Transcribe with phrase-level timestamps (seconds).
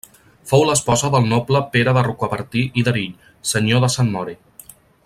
[0.51, 3.15] Fou l'esposa del noble Pere de Rocabertí i d'Erill,
[3.55, 4.39] senyor de Sant Mori.